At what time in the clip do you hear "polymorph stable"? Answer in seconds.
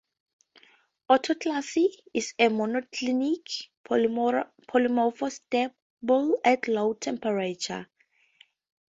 3.87-6.39